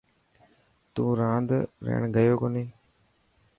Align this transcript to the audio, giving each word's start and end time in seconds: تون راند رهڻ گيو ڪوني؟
تون 0.93 1.09
راند 1.19 1.49
رهڻ 1.85 2.03
گيو 2.15 2.35
ڪوني؟ 2.41 2.65